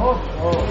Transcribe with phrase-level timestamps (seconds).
[0.00, 0.67] Oh, oh.